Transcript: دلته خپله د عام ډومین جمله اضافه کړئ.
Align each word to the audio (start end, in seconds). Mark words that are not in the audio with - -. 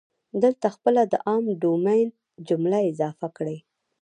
دلته 0.43 0.67
خپله 0.75 1.01
د 1.11 1.13
عام 1.27 1.45
ډومین 1.61 2.07
جمله 2.47 2.79
اضافه 2.91 3.27
کړئ. 3.37 3.57